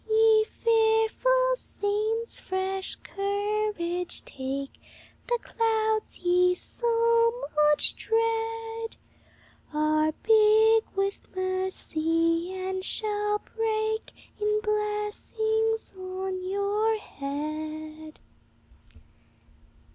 [0.09, 4.73] "Ye fearful saints, fresh courage take,
[5.27, 7.31] The clouds ye so
[7.67, 8.97] much dread
[9.71, 18.19] Are big with mercy, and shall break In blessings on your head."